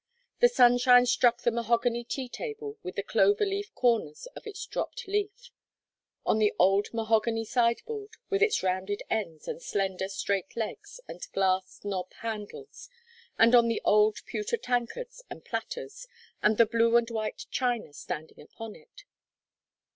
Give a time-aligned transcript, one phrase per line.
[0.39, 5.07] The sunshine struck the mahogany tea table, with the clover leaf corners of its dropped
[5.07, 5.51] leaf;
[6.25, 11.81] on the old mahogany sideboard, with its rounded ends and slender, straight legs and glass
[11.83, 12.89] knob handles,
[13.37, 16.07] and on the old pewter tankards and platters,
[16.41, 19.03] and the blue and white china standing upon it.